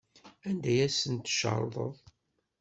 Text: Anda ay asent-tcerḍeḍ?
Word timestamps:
Anda 0.49 0.69
ay 0.73 0.79
asent-tcerḍeḍ? 0.87 1.95